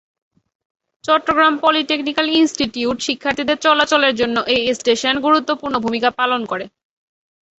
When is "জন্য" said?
4.15-4.37